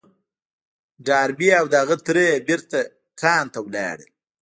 [1.05, 2.79] ډاربي او د هغه تره بېرته
[3.21, 4.09] کان ته ولاړل.